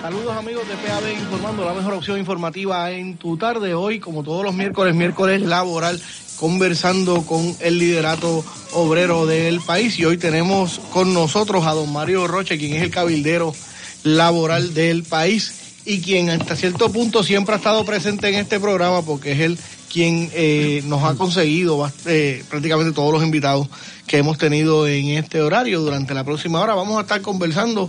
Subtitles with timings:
[0.00, 3.72] Saludos amigos de PAB informando la mejor opción informativa en tu tarde.
[3.72, 5.98] Hoy, como todos los miércoles, miércoles laboral,
[6.36, 9.98] conversando con el liderato obrero del país.
[9.98, 13.54] Y hoy tenemos con nosotros a don Mario Roche, quien es el cabildero
[14.02, 19.02] laboral del país y quien hasta cierto punto siempre ha estado presente en este programa
[19.02, 19.58] porque es él
[19.94, 23.68] quien eh, nos ha conseguido eh, prácticamente todos los invitados
[24.08, 25.82] que hemos tenido en este horario.
[25.82, 27.88] Durante la próxima hora vamos a estar conversando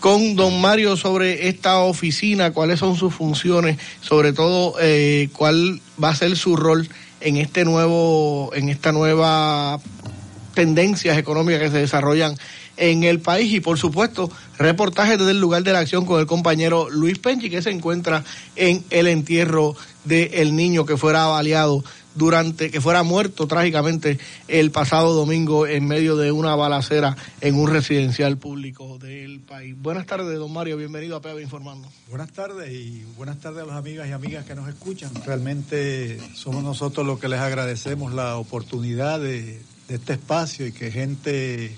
[0.00, 6.08] con don Mario sobre esta oficina, cuáles son sus funciones, sobre todo eh, cuál va
[6.08, 6.88] a ser su rol
[7.20, 9.78] en este nuevo, en esta nueva
[10.56, 12.34] tendencias económicas que se desarrollan
[12.78, 16.26] en el país y por supuesto reportajes desde el lugar de la acción con el
[16.26, 18.24] compañero Luis Penchi que se encuentra
[18.56, 21.84] en el entierro del niño que fuera baleado
[22.14, 24.18] durante que fuera muerto trágicamente
[24.48, 29.74] el pasado domingo en medio de una balacera en un residencial público del país.
[29.76, 31.90] Buenas tardes, don Mario, bienvenido a PEB Informando.
[32.08, 35.10] Buenas tardes y buenas tardes a las amigas y amigas que nos escuchan.
[35.26, 41.76] Realmente somos nosotros los que les agradecemos la oportunidad de, este espacio y que gente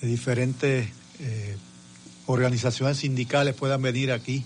[0.00, 0.88] de diferentes
[1.20, 1.56] eh,
[2.26, 4.44] organizaciones sindicales puedan venir aquí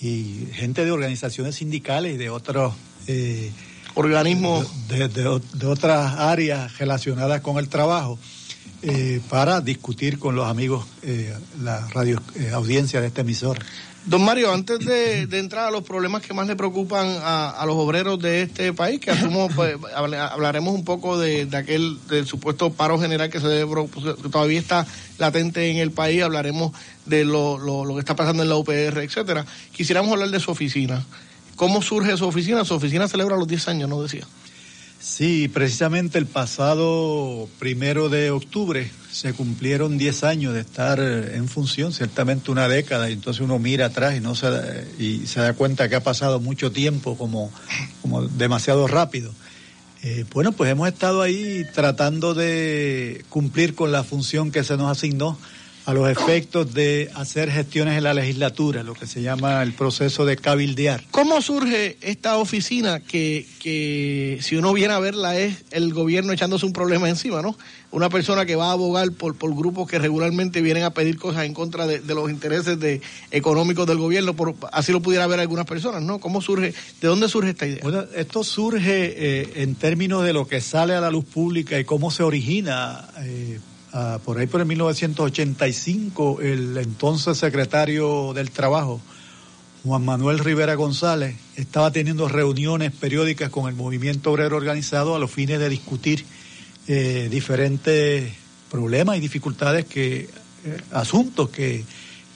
[0.00, 2.74] y gente de organizaciones sindicales y de otros...
[3.06, 3.50] Eh,
[3.98, 5.26] organismos de,
[5.66, 8.18] otras áreas relacionadas con el trabajo
[8.82, 10.86] eh, para discutir con los amigos
[11.62, 12.20] la radio
[12.52, 13.58] audiencia de este emisor.
[14.06, 18.20] Don Mario, antes de, entrar a los problemas que más le preocupan a, los obreros
[18.20, 23.30] de este país, que asumo, pues, hablaremos un poco de, aquel del supuesto paro general
[23.30, 23.88] que se debe,
[24.30, 24.86] todavía está
[25.18, 26.70] latente en el país, hablaremos
[27.04, 29.44] de lo, lo, lo que está pasando en la UPR, etcétera.
[29.72, 31.04] Quisiéramos hablar de su oficina.
[31.56, 32.64] ¿Cómo surge su oficina?
[32.64, 34.24] Su oficina celebra los 10 años, ¿no decía?
[35.08, 41.92] Sí, precisamente el pasado primero de octubre se cumplieron 10 años de estar en función,
[41.92, 44.48] ciertamente una década, y entonces uno mira atrás y, no se,
[44.98, 47.52] y se da cuenta que ha pasado mucho tiempo como,
[48.02, 49.32] como demasiado rápido.
[50.02, 54.90] Eh, bueno, pues hemos estado ahí tratando de cumplir con la función que se nos
[54.90, 55.38] asignó
[55.86, 60.24] a los efectos de hacer gestiones en la legislatura, lo que se llama el proceso
[60.24, 61.04] de cabildear.
[61.12, 66.66] ¿Cómo surge esta oficina que, que si uno viene a verla es el gobierno echándose
[66.66, 67.56] un problema encima, ¿no?
[67.92, 71.44] Una persona que va a abogar por, por grupos que regularmente vienen a pedir cosas
[71.44, 75.66] en contra de, los intereses de, económicos del gobierno, por, así lo pudiera ver algunas
[75.66, 76.18] personas, ¿no?
[76.18, 77.78] ¿Cómo surge, de dónde surge esta idea?
[77.84, 81.84] Bueno, esto surge eh, en términos de lo que sale a la luz pública y
[81.84, 83.08] cómo se origina.
[83.20, 83.60] Eh,
[83.98, 89.00] Ah, por ahí por el 1985, el entonces secretario del Trabajo,
[89.84, 95.30] Juan Manuel Rivera González, estaba teniendo reuniones periódicas con el movimiento obrero organizado a los
[95.30, 96.26] fines de discutir
[96.88, 98.34] eh, diferentes
[98.70, 100.28] problemas y dificultades que,
[100.66, 101.82] eh, asuntos que,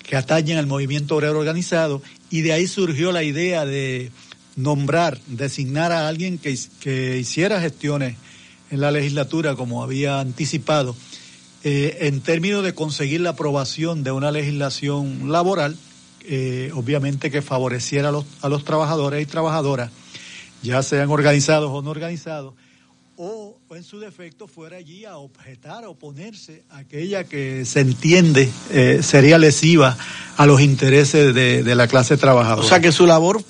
[0.02, 2.00] que atañen al movimiento obrero organizado,
[2.30, 4.10] y de ahí surgió la idea de
[4.56, 8.16] nombrar, designar a alguien que, que hiciera gestiones
[8.70, 10.96] en la legislatura como había anticipado
[11.62, 15.76] eh, en términos de conseguir la aprobación de una legislación laboral,
[16.22, 19.90] eh, obviamente que favoreciera a los, a los trabajadores y trabajadoras,
[20.62, 22.54] ya sean organizados o no organizados,
[23.16, 28.50] o, en su defecto fuera allí a objetar, a oponerse a aquella que se entiende
[28.70, 29.98] eh, sería lesiva
[30.38, 32.66] a los intereses de, de la clase trabajadora.
[32.66, 33.44] O sea que su labor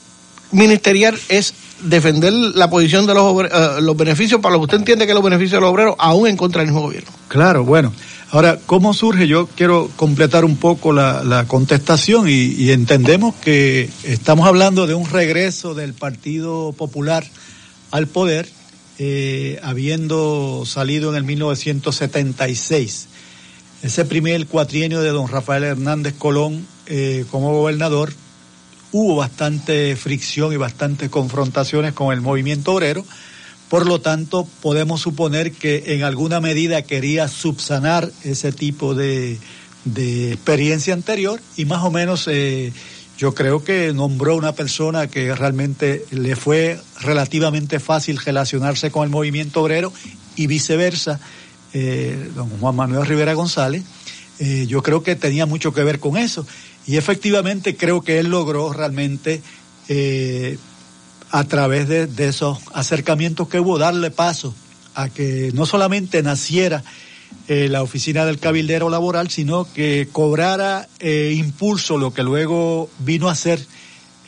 [0.50, 3.48] ministerial es defender la posición de los, eh,
[3.80, 6.36] los beneficios para lo que usted entiende que los beneficios de los obreros, aún en
[6.36, 7.10] contra del mismo gobierno.
[7.28, 7.92] Claro, bueno.
[8.32, 9.26] Ahora, ¿cómo surge?
[9.26, 15.74] Yo quiero completar un poco la, contestación y, entendemos que estamos hablando de un regreso
[15.74, 17.24] del Partido Popular
[17.90, 18.48] al poder,
[18.98, 23.08] eh, habiendo salido en el 1976.
[23.82, 28.12] Ese primer cuatrienio de don Rafael Hernández Colón eh, como gobernador
[28.92, 33.04] hubo bastante fricción y bastantes confrontaciones con el movimiento obrero.
[33.68, 39.38] Por lo tanto, podemos suponer que en alguna medida quería subsanar ese tipo de,
[39.94, 42.72] experiencia anterior y más o menos eh,
[43.16, 49.10] yo creo que nombró una persona que realmente le fue relativamente fácil relacionarse con el
[49.10, 49.92] movimiento obrero
[50.36, 51.20] y viceversa.
[51.72, 53.84] eh, don Juan Manuel Rivera González,
[54.40, 56.46] eh, yo creo que tenía mucho que ver con eso.
[56.86, 59.42] Y efectivamente creo que él logró realmente,
[59.88, 60.58] eh,
[61.30, 64.54] a través de, esos acercamientos que hubo, darle paso
[64.94, 66.82] a que no solamente naciera
[67.46, 73.66] la oficina del cabildero laboral, sino que cobrara impulso lo que luego vino a ser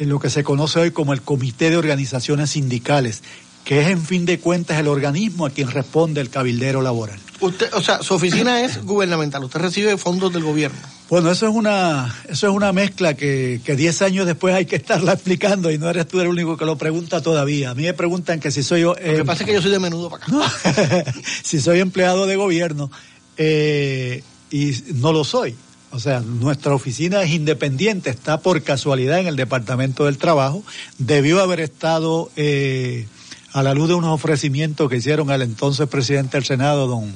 [0.07, 3.23] lo que se conoce hoy como el Comité de Organizaciones Sindicales,
[3.65, 7.19] que es en fin de cuentas el organismo a quien responde el cabildero laboral.
[7.41, 10.79] Usted, o sea, su oficina es gubernamental, usted recibe fondos del gobierno.
[11.13, 14.77] Bueno, eso es una, eso es una mezcla que, que diez años después hay que
[14.77, 17.69] estarla explicando y no eres tú el único que lo pregunta todavía.
[17.69, 18.95] A mí me preguntan que si soy yo...
[18.95, 21.13] lo que eh, pasa es que yo soy de menudo para acá.
[21.43, 22.91] si soy empleado de gobierno
[23.37, 25.55] eh, y no lo soy.
[25.91, 30.65] O sea, nuestra oficina es independiente, está por casualidad en el Departamento del Trabajo,
[30.97, 33.07] debió haber estado eh,
[33.53, 37.13] a la luz de unos ofrecimientos que hicieron al entonces presidente del Senado, don,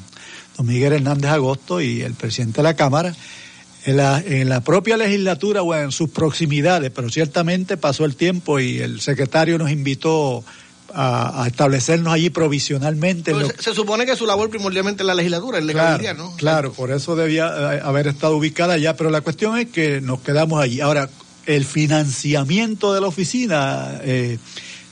[0.58, 3.16] don Miguel Hernández Agosto, y el presidente de la Cámara,
[3.86, 8.58] en la, en la propia legislatura o en sus proximidades, pero ciertamente pasó el tiempo
[8.58, 10.44] y el secretario nos invitó
[10.92, 13.32] a, establecernos allí provisionalmente.
[13.58, 16.34] se, supone que su labor primordialmente es la legislatura, el legalidad, ¿no?
[16.36, 20.20] Claro, por eso debía eh, haber estado ubicada allá, pero la cuestión es que nos
[20.20, 20.80] quedamos allí.
[20.80, 21.08] Ahora,
[21.46, 24.38] el financiamiento de la oficina eh,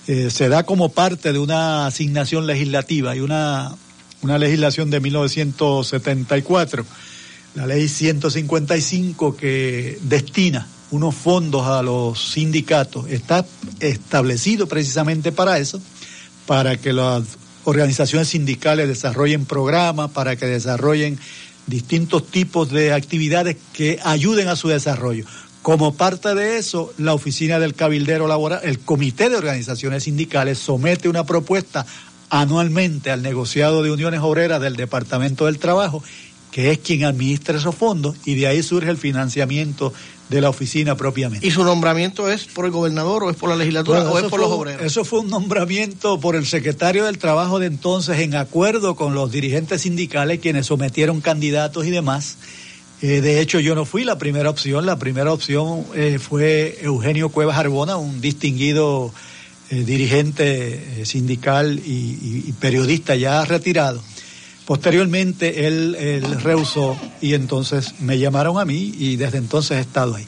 [0.06, 3.74] eh, se da como parte de una asignación legislativa y una,
[4.22, 6.86] una legislación de 1974,
[7.54, 13.08] la ley 155 que destina unos fondos a los sindicatos.
[13.08, 13.44] Está
[13.80, 15.80] establecido precisamente para eso,
[16.46, 17.24] para que las
[17.64, 21.18] organizaciones sindicales desarrollen programas, para que desarrollen
[21.66, 25.24] distintos tipos de actividades que ayuden a su desarrollo.
[25.62, 31.08] Como parte de eso, la oficina del cabildero laboral, el comité de organizaciones sindicales somete
[31.08, 31.86] una propuesta
[32.28, 36.02] anualmente al negociado de uniones obreras del Departamento del Trabajo,
[36.54, 39.92] que es quien administra esos fondos, y de ahí surge el financiamiento
[40.28, 41.44] de la oficina propiamente.
[41.44, 44.38] ¿Y su nombramiento es por el gobernador o es por la legislatura o es por
[44.38, 44.80] los obreros?
[44.80, 49.32] Eso fue un nombramiento por el secretario del Trabajo de entonces en acuerdo con los
[49.32, 52.36] dirigentes sindicales quienes sometieron candidatos y demás
[53.02, 54.86] eh, de hecho, yo no fui la primera opción.
[54.86, 59.12] La primera opción eh, fue Eugenio Cuevas Arbona, un distinguido
[59.68, 64.00] eh, dirigente sindical y, periodista ya retirado.
[64.66, 70.14] Posteriormente él, él, rehusó y entonces me llamaron a mí y desde entonces he estado
[70.14, 70.26] ahí.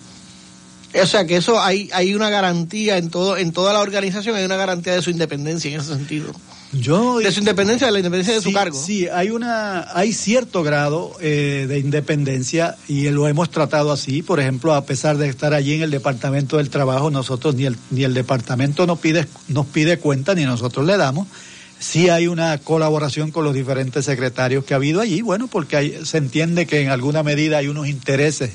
[1.03, 4.45] O sea que eso hay, hay una garantía en todo, en toda la organización, hay
[4.45, 6.33] una garantía de su independencia en ese sentido.
[6.73, 8.77] Yo, de su independencia, de la independencia de su cargo.
[8.79, 14.23] Sí, hay una, hay cierto grado eh, de independencia y lo hemos tratado así.
[14.23, 17.77] Por ejemplo, a pesar de estar allí en el departamento del trabajo, nosotros ni el
[17.91, 21.29] ni el departamento nos pide nos pide cuenta ni nosotros le damos.
[21.79, 26.19] Sí hay una colaboración con los diferentes secretarios que ha habido allí, bueno, porque se
[26.19, 28.53] entiende que en alguna medida hay unos intereses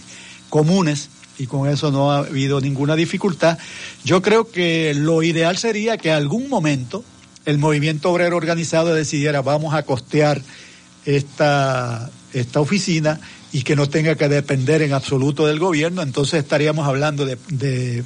[0.49, 3.57] comunes y con eso no ha habido ninguna dificultad.
[4.03, 7.03] Yo creo que lo ideal sería que algún momento
[7.45, 10.41] el movimiento obrero organizado decidiera vamos a costear
[11.05, 13.19] esta, esta oficina
[13.51, 18.03] y que no tenga que depender en absoluto del gobierno, entonces estaríamos hablando de,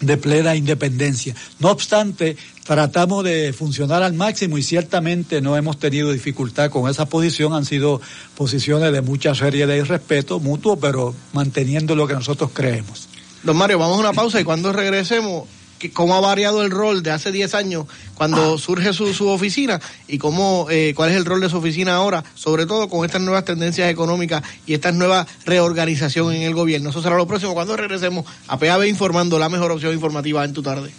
[0.00, 1.34] de plena independencia.
[1.58, 7.06] No obstante, tratamos de funcionar al máximo y ciertamente no hemos tenido dificultad con esa
[7.06, 8.00] posición, han sido
[8.36, 13.08] posiciones de mucha seriedad y respeto mutuo, pero manteniendo lo que nosotros creemos.
[13.42, 15.48] Don Mario, vamos a una pausa y cuando regresemos
[15.92, 20.18] cómo ha variado el rol de hace 10 años cuando surge su, su oficina y
[20.18, 23.44] cómo, eh, cuál es el rol de su oficina ahora, sobre todo con estas nuevas
[23.44, 26.90] tendencias económicas y esta nueva reorganización en el gobierno.
[26.90, 30.62] Eso será lo próximo cuando regresemos a PAB informando la mejor opción informativa en tu
[30.62, 30.92] tarde.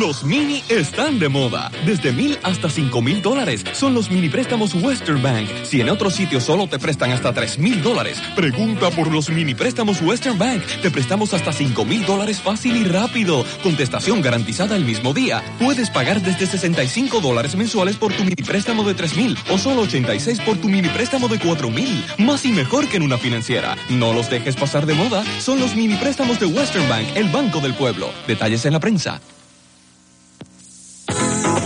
[0.00, 1.70] Los mini están de moda.
[1.86, 3.64] Desde mil hasta cinco mil dólares.
[3.72, 5.48] Son los mini préstamos Western Bank.
[5.62, 9.54] Si en otro sitio solo te prestan hasta tres mil dólares, pregunta por los mini
[9.54, 10.64] préstamos Western Bank.
[10.82, 13.44] Te prestamos hasta cinco mil dólares fácil y rápido.
[13.62, 15.44] Contestación garantizada el mismo día.
[15.60, 19.82] Puedes pagar desde 65 dólares mensuales por tu mini préstamo de tres mil o solo
[19.82, 22.04] 86 por tu mini préstamo de cuatro mil.
[22.18, 23.76] Más y mejor que en una financiera.
[23.88, 25.22] No los dejes pasar de moda.
[25.38, 28.10] Son los mini préstamos de Western Bank, el banco del pueblo.
[28.26, 29.20] Detalles en la prensa.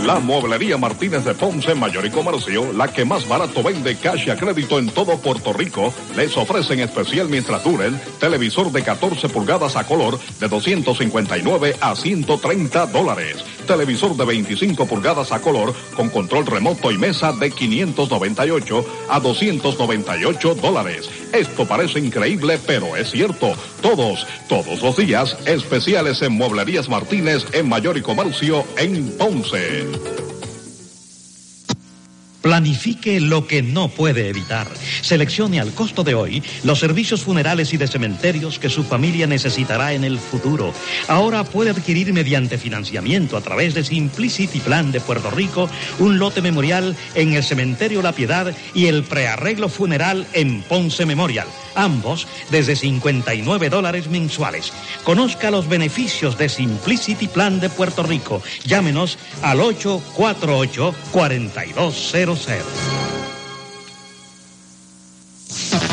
[0.05, 4.37] La Mueblería Martínez de Ponce Mayor y Comercio, la que más barato vende cash a
[4.37, 9.75] crédito en todo Puerto Rico, les ofrece en especial mientras duren televisor de 14 pulgadas
[9.75, 13.43] a color de 259 a 130 dólares.
[13.67, 20.55] Televisor de 25 pulgadas a color con control remoto y mesa de 598 a 298
[20.55, 21.09] dólares.
[21.33, 23.53] Esto parece increíble, pero es cierto.
[23.81, 29.88] Todos, todos los días, especiales en Mueblerías Martínez en Mayor y Comercio en Ponce.
[32.41, 34.67] Planifique lo que no puede evitar.
[35.01, 39.93] Seleccione al costo de hoy los servicios funerales y de cementerios que su familia necesitará
[39.93, 40.73] en el futuro.
[41.09, 45.69] Ahora puede adquirir mediante financiamiento a través de Simplicity Plan de Puerto Rico
[45.99, 51.47] un lote memorial en el Cementerio La Piedad y el prearreglo funeral en Ponce Memorial.
[51.75, 54.71] Ambos desde 59 dólares mensuales.
[55.03, 58.41] Conozca los beneficios de Simplicity Plan de Puerto Rico.
[58.65, 62.47] Llámenos al 848 4200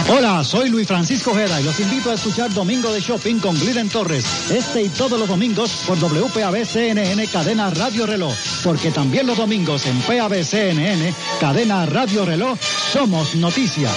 [0.09, 3.89] Hola, soy Luis Francisco Jeda y los invito a escuchar Domingo de Shopping con Gliden
[3.89, 4.25] Torres.
[4.51, 8.33] Este y todos los domingos por WPAB CNN Cadena Radio Reloj.
[8.63, 12.57] Porque también los domingos en PAB CNN Cadena Radio Reloj
[12.93, 13.91] somos noticia.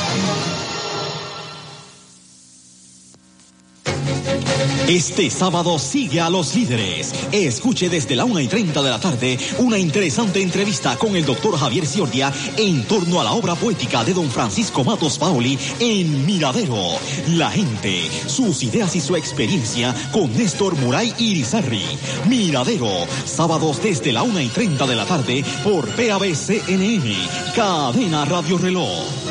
[4.90, 7.14] Este sábado sigue a los líderes.
[7.32, 11.56] Escuche desde la 1 y 30 de la tarde una interesante entrevista con el doctor
[11.60, 16.98] Javier Ciordia en torno a la obra poética de don Francisco Matos Paoli en Miradero.
[17.28, 21.86] La gente, sus ideas y su experiencia con Néstor Muray Irizarri.
[22.28, 27.14] Miradero, sábados desde la 1 y 30 de la tarde por PABCNN,
[27.54, 29.29] Cadena Radio Reloj.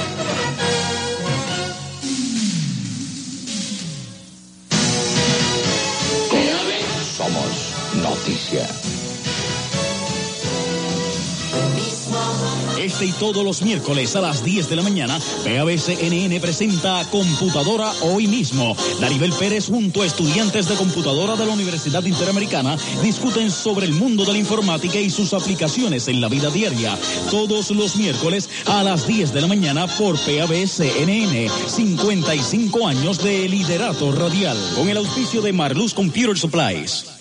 [12.81, 18.27] Este y todos los miércoles a las 10 de la mañana, PABCNN presenta Computadora hoy
[18.27, 18.75] mismo.
[19.01, 24.25] Daribel Pérez junto a estudiantes de computadora de la Universidad Interamericana discuten sobre el mundo
[24.25, 26.97] de la informática y sus aplicaciones en la vida diaria.
[27.31, 31.51] Todos los miércoles a las 10 de la mañana por PABCNN.
[31.69, 34.57] 55 años de liderato radial.
[34.75, 37.18] Con el auspicio de Marluz Computer Supplies.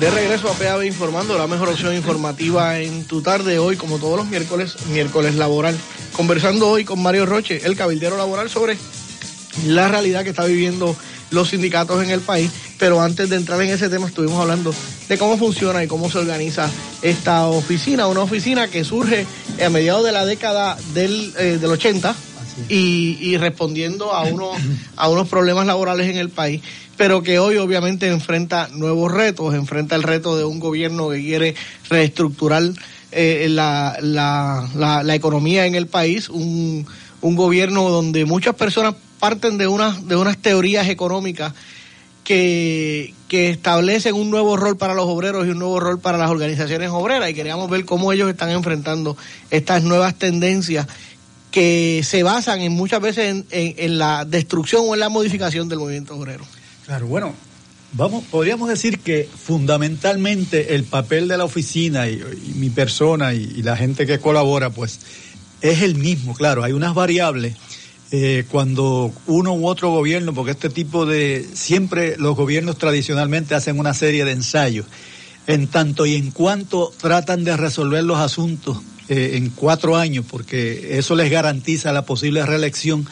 [0.00, 4.16] De regreso a PAB Informando, la mejor opción informativa en tu tarde hoy, como todos
[4.16, 5.76] los miércoles, miércoles laboral.
[6.12, 8.78] Conversando hoy con Mario Roche, el cabildero laboral, sobre
[9.66, 10.94] la realidad que está viviendo
[11.30, 12.50] los sindicatos en el país.
[12.78, 14.72] Pero antes de entrar en ese tema, estuvimos hablando
[15.08, 16.70] de cómo funciona y cómo se organiza
[17.02, 18.06] esta oficina.
[18.06, 19.26] Una oficina que surge
[19.64, 22.14] a mediados de la década del, eh, del 80
[22.68, 24.56] y, y, respondiendo a unos,
[24.96, 26.62] a unos problemas laborales en el país,
[26.96, 31.54] pero que hoy obviamente enfrenta nuevos retos, enfrenta el reto de un gobierno que quiere
[31.88, 32.62] reestructurar
[33.12, 36.86] eh, la, la, la, economía en el país, un,
[37.20, 41.54] un gobierno donde muchas personas parten de unas, de unas teorías económicas
[42.28, 46.30] que, que establecen un nuevo rol para los obreros y un nuevo rol para las
[46.30, 49.16] organizaciones obreras y queríamos ver cómo ellos están enfrentando
[49.50, 50.86] estas nuevas tendencias
[51.58, 55.80] que se basan en muchas veces en, en, la destrucción o en la modificación del
[55.80, 56.44] movimiento obrero.
[56.86, 57.34] Claro, bueno,
[57.94, 62.22] vamos, podríamos decir que fundamentalmente el papel de la oficina y,
[62.54, 65.00] mi persona y, y, la gente que colabora, pues
[65.60, 67.56] es el mismo, claro, hay unas variables.
[68.12, 73.80] Eh, cuando uno u otro gobierno, porque este tipo de, siempre los gobiernos tradicionalmente hacen
[73.80, 74.86] una serie de ensayos,
[75.48, 80.98] en tanto y en cuanto tratan de resolver los asuntos eh, en cuatro años, porque
[80.98, 83.06] eso les garantiza la posible reelección,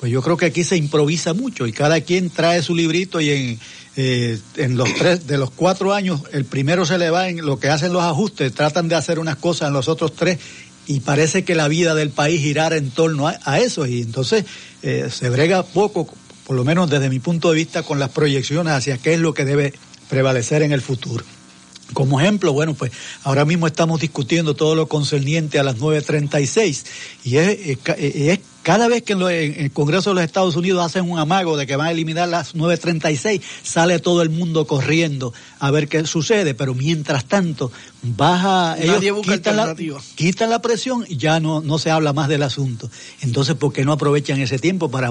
[0.00, 3.30] pues yo creo que aquí se improvisa mucho y cada quien trae su librito y
[3.30, 3.60] en,
[3.96, 7.60] eh, en los tres, de los cuatro años, el primero se le va en lo
[7.60, 10.38] que hacen los ajustes, tratan de hacer unas cosas en los otros tres
[10.86, 14.44] y parece que la vida del país girara en torno a, eso y entonces
[14.82, 16.08] eh, se brega poco,
[16.46, 19.34] por lo menos desde mi punto de vista, con las proyecciones hacia qué es lo
[19.34, 19.74] que debe
[20.08, 21.24] prevalecer en el futuro.
[21.92, 22.92] Como ejemplo, bueno, pues
[23.24, 26.84] ahora mismo estamos discutiendo todo lo concerniente a las 9.36
[27.24, 30.56] y es, es, es cada vez que en, lo, en, el Congreso de los Estados
[30.56, 34.66] Unidos hacen un amago de que van a eliminar las 9.36, sale todo el mundo
[34.66, 37.72] corriendo a ver qué sucede, pero mientras tanto
[38.02, 39.74] baja, Nadie ellos quitan la,
[40.14, 42.90] quitan la, presión y ya no, no se habla más del asunto.
[43.20, 45.10] Entonces, ¿por qué no aprovechan ese tiempo para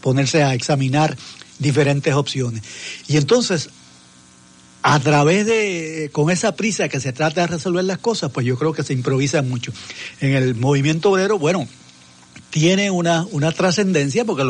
[0.00, 1.16] ponerse a examinar
[1.58, 2.62] diferentes opciones?
[3.06, 3.70] Y entonces,
[4.82, 8.56] a través de, con esa prisa que se trata de resolver las cosas, pues yo
[8.56, 9.72] creo que se improvisa mucho.
[10.20, 11.68] En el movimiento obrero, bueno,
[12.50, 14.44] tiene una, una trascendencia, porque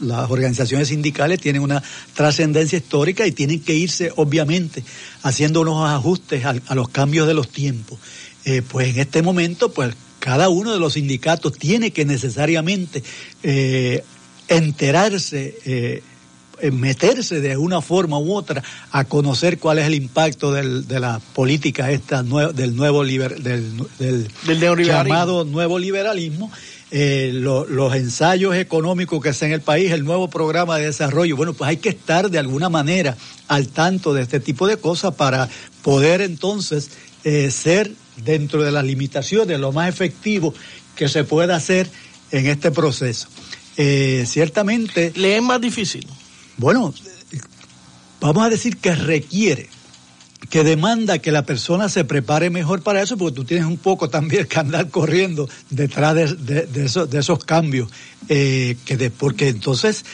[0.00, 1.82] las organizaciones sindicales tienen una
[2.14, 4.84] trascendencia histórica y tienen que irse, obviamente,
[5.22, 7.98] haciendo unos ajustes a, a los cambios de los tiempos.
[8.44, 13.02] Eh, pues en este momento, pues cada uno de los sindicatos tiene que necesariamente
[13.42, 14.02] eh,
[14.48, 16.02] enterarse, eh,
[16.72, 21.20] meterse de una forma u otra a conocer cuál es el impacto del, de la
[21.34, 26.50] política esta del nuevo liber, del, del, del llamado nuevo liberalismo
[26.90, 31.36] eh, lo, los ensayos económicos que hacen en el país, el nuevo programa de desarrollo.
[31.36, 33.14] Bueno, pues hay que estar de alguna manera
[33.46, 35.50] al tanto de este tipo de cosas para
[35.82, 36.90] poder entonces
[37.24, 40.54] eh, ser dentro de las limitaciones, lo más efectivo
[40.96, 41.90] que se pueda hacer
[42.30, 43.28] en este proceso.
[43.76, 45.12] Eh, ciertamente...
[45.14, 46.06] ¿Le es más difícil?
[46.58, 46.92] Bueno,
[48.20, 49.68] vamos a decir que requiere,
[50.50, 54.10] que demanda que la persona se prepare mejor para eso, porque tú tienes un poco
[54.10, 57.88] también que andar corriendo detrás de, de, esos, cambios,
[58.28, 60.04] eh, que porque entonces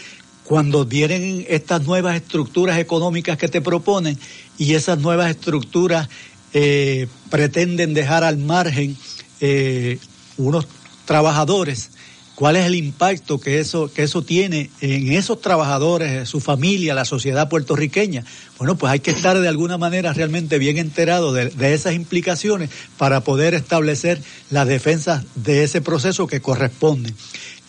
[0.44, 4.18] cuando vienen estas nuevas estructuras económicas que te proponen
[4.58, 6.10] y esas nuevas estructuras
[6.52, 8.98] eh, pretenden dejar al margen
[9.40, 9.98] eh,
[10.36, 10.66] unos
[11.06, 11.90] trabajadores,
[12.34, 17.04] ¿cuál es el impacto que eso, que eso tiene en esos trabajadores, su familia, la
[17.04, 18.24] sociedad puertorriqueña?
[18.58, 22.70] Bueno, pues hay que estar de alguna manera realmente bien enterado de, de esas implicaciones
[22.98, 27.14] para poder establecer las defensas de ese proceso que corresponden.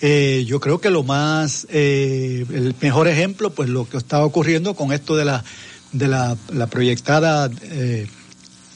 [0.01, 4.75] Eh, yo creo que lo más, eh, el mejor ejemplo, pues lo que está ocurriendo
[4.75, 5.43] con esto de la,
[5.93, 8.07] de la, proyectada eh,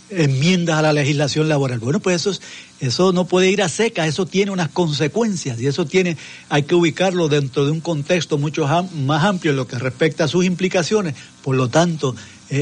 [0.10, 1.80] enmiendas a la legislación laboral.
[1.80, 2.40] Bueno, pues eso,
[2.80, 6.18] eso no puede ir a secas, eso tiene unas consecuencias y eso tiene,
[6.50, 10.28] hay que ubicarlo dentro de un contexto mucho más amplio en lo que respecta a
[10.28, 11.16] sus implicaciones.
[11.44, 12.16] Por lo tanto,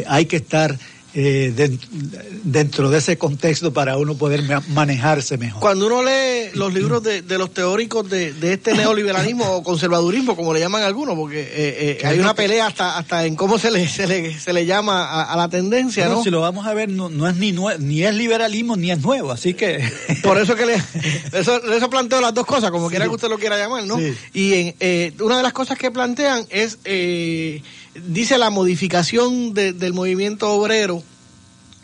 [0.08, 0.78] hay que estar
[1.20, 1.52] eh,
[2.44, 5.60] dentro de ese contexto para uno poder manejarse mejor.
[5.60, 10.60] Cuando uno lee los libros de, los teóricos de, este neoliberalismo o conservadurismo, como le
[10.60, 14.06] llaman algunos, porque eh, eh, hay una pelea hasta hasta en cómo se le se
[14.06, 16.24] le, se le llama a, la tendencia, ¿no?
[16.24, 19.56] Si lo vamos a ver, no, es ni ni es liberalismo ni es nuevo, así
[19.56, 19.90] que
[20.22, 20.76] por eso que le
[21.34, 23.98] eso, eso planteo las dos cosas, como quiera que usted lo quiera llamar, ¿no?
[24.34, 26.78] Y en, una de las cosas que plantean es
[28.06, 31.04] dice la modificación del movimiento obrero,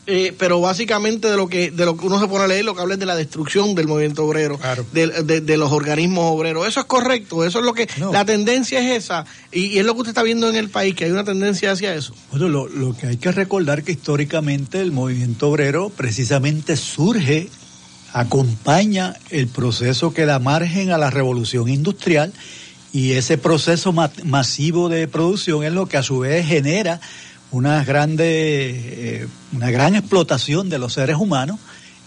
[0.05, 2.75] eh, pero básicamente de lo que de lo que uno se pone a leer, lo
[2.75, 4.59] que habla es de la destrucción del movimiento obrero,
[4.91, 6.67] de, los organismos obreros.
[6.67, 10.01] Eso es correcto, eso es lo que la tendencia es esa y, es lo que
[10.01, 12.13] usted está viendo en el país, que hay una tendencia hacia eso.
[12.31, 17.49] Bueno, lo, lo que hay que recordar que históricamente el movimiento obrero precisamente surge
[18.11, 22.33] acompaña el proceso que da margen a la revolución industrial
[22.93, 27.01] y ese proceso masivo de producción es lo que a su vez genera
[27.49, 31.59] una grande, eh, una gran explotación de los seres humanos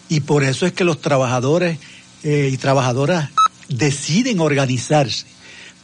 [0.09, 1.79] y por eso es que los trabajadores
[2.23, 3.31] eh, y trabajadoras
[3.69, 5.27] deciden organizarse.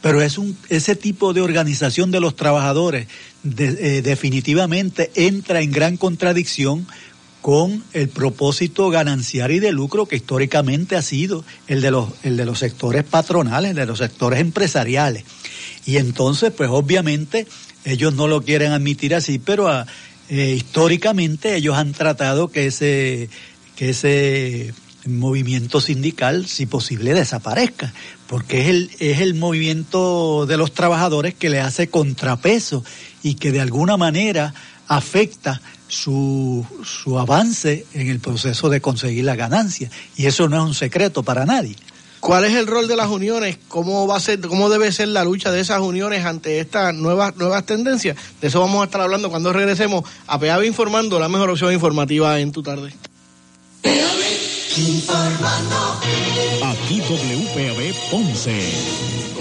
[0.01, 3.07] Pero es un, ese tipo de organización de los trabajadores
[3.57, 6.87] eh, definitivamente entra en gran contradicción
[7.43, 12.37] con el propósito gananciario y de lucro que históricamente ha sido el de los, el
[12.37, 15.25] de los sectores patronales, el de los sectores empresariales.
[15.85, 17.45] Y entonces, pues obviamente,
[17.83, 19.85] ellos no lo quieren admitir así, pero ah,
[20.29, 23.29] eh, históricamente ellos han tratado que ese,
[23.75, 24.73] que ese
[25.05, 27.93] movimiento sindical, si posible, desaparezca,
[28.27, 32.85] porque es el, es el movimiento de los trabajadores que le hace contrapeso
[33.21, 34.53] y que de alguna manera
[34.87, 35.61] afecta
[35.93, 39.89] su, su avance en el proceso de conseguir la ganancia.
[40.15, 41.75] Y eso no es un secreto para nadie.
[42.19, 43.59] ¿Cuál es el rol de las uniones?
[43.67, 47.35] ¿Cómo va a ser, cómo debe ser la lucha de esas uniones ante estas nuevas
[47.35, 48.15] nuevas tendencias?
[48.41, 52.39] De eso vamos a estar hablando cuando regresemos a PAB informando, la mejor opción informativa
[52.39, 52.93] en tu tarde.
[54.77, 55.99] informando.
[56.63, 59.32] Aquí WPAB Ponce.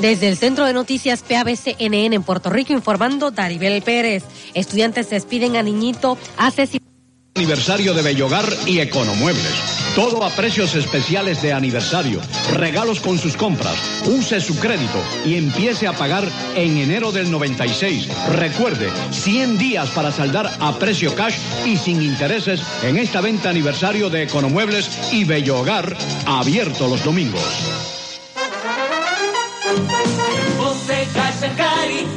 [0.00, 4.22] Desde el Centro de Noticias PABCNN en Puerto Rico informando Daribel Pérez.
[4.54, 6.86] Estudiantes despiden a niñito asesinado.
[7.34, 9.54] Aniversario de Bellogar y Economuebles.
[9.94, 12.20] Todo a precios especiales de aniversario.
[12.52, 13.76] Regalos con sus compras.
[14.06, 18.08] Use su crédito y empiece a pagar en enero del 96.
[18.36, 24.10] Recuerde, 100 días para saldar a precio cash y sin intereses en esta venta aniversario
[24.10, 27.77] de Economuebles y Bellogar, abierto los domingos.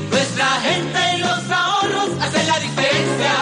[0.10, 3.34] Nuestra gente y los ahorros hacen la diferencia.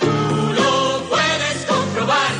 [0.00, 2.32] Tú lo puedes comprobar.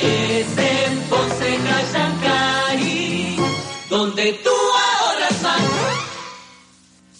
[0.00, 3.36] Es en Ponce Cachancari,
[3.90, 4.55] donde tú.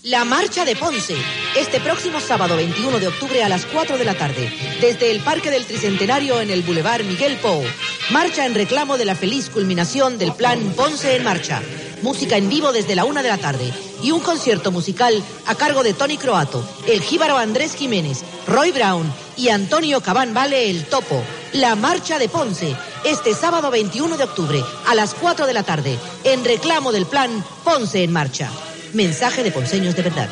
[0.06, 1.16] La Marcha de Ponce
[1.56, 5.50] este próximo sábado 21 de octubre a las 4 de la tarde, desde el Parque
[5.50, 7.60] del Tricentenario en el Boulevard Miguel Pou.
[8.10, 11.60] Marcha en reclamo de la feliz culminación del plan Ponce en Marcha.
[12.02, 15.82] Música en vivo desde la 1 de la tarde y un concierto musical a cargo
[15.82, 21.20] de Tony Croato, el jíbaro Andrés Jiménez, Roy Brown y Antonio Cabán Vale el Topo.
[21.52, 25.98] La Marcha de Ponce, este sábado 21 de octubre a las 4 de la tarde,
[26.22, 28.52] en reclamo del plan Ponce en Marcha.
[28.92, 30.28] Mensaje de Ponceños de Verdad.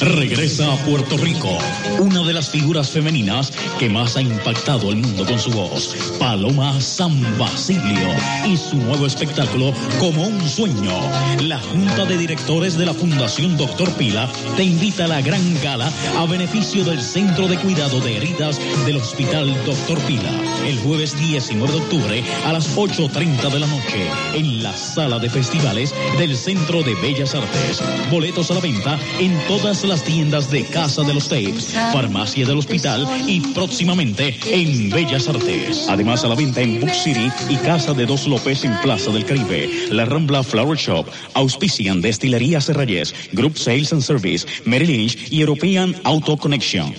[0.00, 1.56] Regresa a Puerto Rico.
[1.98, 6.80] Una de las figuras femeninas que más ha impactado el mundo con su voz, Paloma
[6.80, 8.08] San Basilio,
[8.46, 10.92] y su nuevo espectáculo Como un sueño.
[11.42, 15.90] La Junta de Directores de la Fundación Doctor Pila te invita a la gran gala
[16.16, 20.30] a beneficio del Centro de Cuidado de Heridas del Hospital Doctor Pila.
[20.66, 25.30] El jueves 19 de octubre a las 8.30 de la noche en la sala de
[25.30, 27.82] festivales del Centro de Bellas Artes.
[28.10, 32.58] Boletos a la venta en todas las tiendas de Casa de los Tapes, Farmacia del
[32.58, 35.86] Hospital y próximamente en Bellas Artes.
[35.88, 39.24] Además a la venta en Book City y Casa de Dos López en Plaza del
[39.24, 39.88] Caribe.
[39.90, 45.96] La Rambla Flower Shop, auspician Destilería Serrayes, Group Sales and Service, Merrill Lynch y European
[46.04, 46.92] Auto Connection.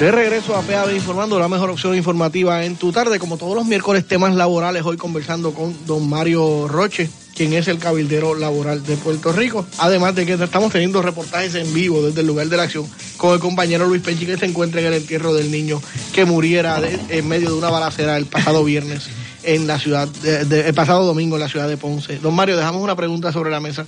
[0.00, 3.66] De regreso a PAB Informando, la mejor opción informativa en tu tarde, como todos los
[3.66, 8.96] miércoles, temas laborales, hoy conversando con don Mario Roche, quien es el cabildero laboral de
[8.96, 9.64] Puerto Rico.
[9.78, 12.84] Además de que estamos teniendo reportajes en vivo desde el lugar de la acción
[13.16, 15.80] con el compañero Luis Penchi, que se encuentra en el entierro del niño
[16.12, 19.08] que muriera en medio de una balacera el pasado viernes
[19.44, 22.18] en la ciudad, el pasado domingo en la ciudad de Ponce.
[22.18, 23.86] Don Mario, dejamos una pregunta sobre la mesa.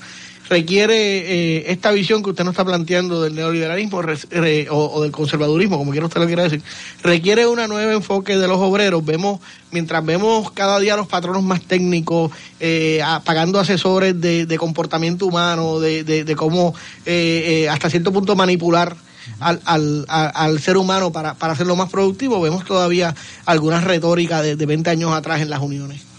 [0.50, 5.92] ¿Requiere eh, esta visión que usted nos está planteando del neoliberalismo o, del conservadurismo, como
[5.92, 6.60] quiera usted lo quiera decir,
[7.04, 9.04] requiere un nuevo enfoque de los obreros?
[9.04, 9.38] Vemos,
[9.70, 16.02] mientras vemos cada día los patronos más técnicos, eh, pagando asesores de, comportamiento humano, de,
[16.02, 16.74] de, cómo
[17.06, 18.96] eh, eh, hasta cierto punto manipular
[19.38, 23.14] al, al, al ser humano para, para hacerlo más productivo, vemos todavía
[23.46, 26.09] algunas retóricas de, de 20 años atrás en las uniones.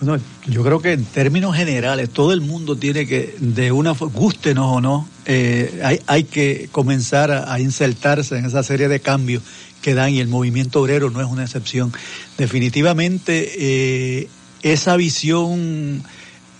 [0.00, 4.66] Bueno, yo creo que en términos generales todo el mundo tiene que, de una gústenos
[4.66, 9.42] o no, eh, hay, hay que comenzar a, a insertarse en esa serie de cambios
[9.84, 11.92] que dan y el movimiento obrero no es una excepción.
[12.38, 14.28] Definitivamente eh,
[14.62, 16.02] esa visión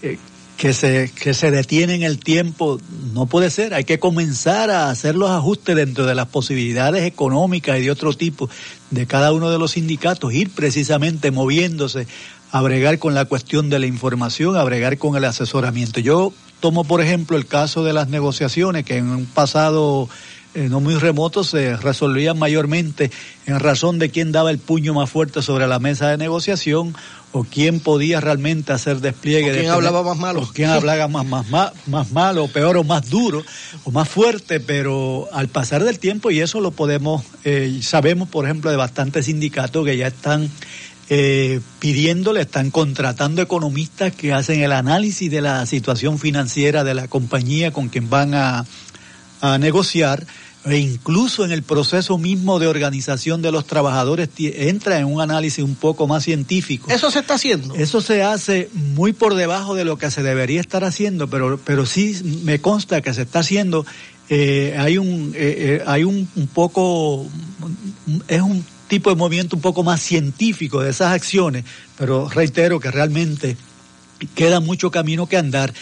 [0.02, 0.18] eh,
[0.56, 2.80] que se, que se detiene en el tiempo
[3.12, 7.78] no puede ser, hay que comenzar a hacer los ajustes dentro de las posibilidades económicas
[7.78, 8.48] y de otro tipo
[8.90, 12.06] de cada uno de los sindicatos, ir precisamente moviéndose
[12.50, 15.98] a con la cuestión de la información, a con el asesoramiento.
[15.98, 20.08] Yo tomo, por ejemplo, el caso de las negociaciones que en un pasado
[20.54, 23.10] eh, no muy remoto se resolvían mayormente
[23.46, 26.94] en razón de quién daba el puño más fuerte sobre la mesa de negociación
[27.32, 29.46] o quién podía realmente hacer despliegue.
[29.50, 30.40] O de quién tener- hablaba más malo.
[30.42, 33.42] o quién hablaba más, más, más, más malo, peor o más duro
[33.82, 38.44] o más fuerte, pero al pasar del tiempo, y eso lo podemos, eh, sabemos, por
[38.44, 40.48] ejemplo, de bastantes sindicatos que ya están
[41.10, 47.08] eh, pidiéndole, están contratando economistas que hacen el análisis de la situación financiera de la
[47.08, 48.64] compañía con quien van a,
[49.42, 50.24] a negociar
[50.64, 55.62] e incluso en el proceso mismo de organización de los trabajadores entra en un análisis
[55.62, 56.90] un poco más científico.
[56.90, 57.74] Eso se está haciendo.
[57.74, 61.84] Eso se hace muy por debajo de lo que se debería estar haciendo, pero, pero
[61.84, 63.84] sí me consta que se está haciendo.
[64.30, 67.26] Eh, hay un, eh, eh, hay un, un poco,
[68.26, 71.64] es un tipo de movimiento un poco más científico de esas acciones,
[71.98, 73.56] pero reitero que realmente
[74.34, 75.74] queda mucho camino que andar.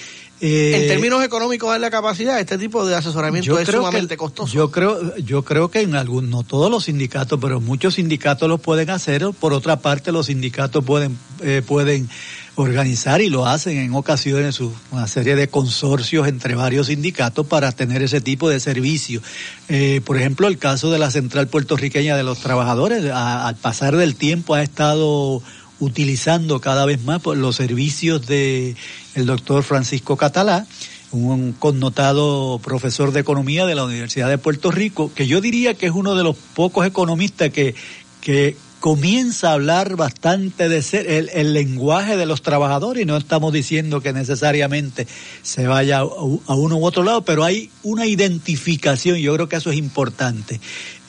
[0.44, 4.52] Eh, en términos económicos de la capacidad, este tipo de asesoramiento es sumamente que, costoso.
[4.52, 8.58] Yo creo, yo creo que en algún, no todos los sindicatos, pero muchos sindicatos lo
[8.58, 9.24] pueden hacer.
[9.38, 12.08] Por otra parte, los sindicatos pueden, eh, pueden
[12.56, 14.58] organizar y lo hacen en ocasiones
[14.90, 19.22] una serie de consorcios entre varios sindicatos para tener ese tipo de servicio.
[19.68, 23.96] Eh, por ejemplo, el caso de la Central Puertorriqueña de los Trabajadores, a- al pasar
[23.96, 25.40] del tiempo ha estado
[25.82, 28.76] utilizando cada vez más los servicios de
[29.14, 30.64] el doctor Francisco Catalá,
[31.10, 35.86] un connotado profesor de economía de la Universidad de Puerto Rico, que yo diría que
[35.86, 37.74] es uno de los pocos economistas que,
[38.20, 43.16] que comienza a hablar bastante de ser el, el lenguaje de los trabajadores y no
[43.16, 45.06] estamos diciendo que necesariamente
[45.40, 49.70] se vaya a, uno u otro lado, pero hay una identificación, yo creo que eso
[49.70, 50.60] es importante.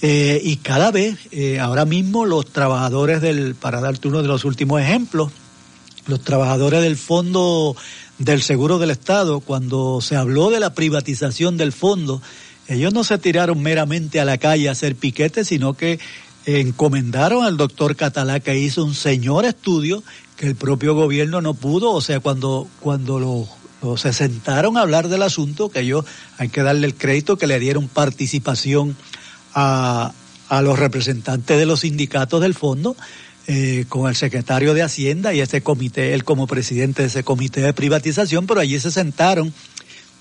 [0.03, 4.45] Eh, y cada vez, eh, ahora mismo los trabajadores del, para darte uno de los
[4.45, 5.31] últimos ejemplos,
[6.05, 7.75] los trabajadores del Fondo
[8.19, 12.21] del Seguro del Estado, cuando se habló de la privatización del fondo,
[12.67, 15.99] ellos no se tiraron meramente a la calle a hacer piquetes, sino que
[16.45, 20.03] encomendaron al doctor Catalá que hizo un señor estudio
[20.35, 25.07] que el propio gobierno no pudo, o sea, cuando, cuando lo, se sentaron a hablar
[25.07, 26.05] del asunto, que ellos
[26.37, 28.95] hay que darle el crédito que le dieron participación
[29.53, 30.11] a,
[30.49, 32.95] a los representantes de los sindicatos del fondo,
[33.45, 37.61] eh, con el secretario de Hacienda y ese comité, él como presidente de ese comité
[37.61, 39.53] de privatización, pero allí se sentaron